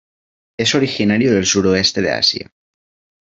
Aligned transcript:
Es 0.57 0.73
originario 0.73 1.31
del 1.31 1.45
suroeste 1.45 2.01
de 2.01 2.11
Asia. 2.11 2.51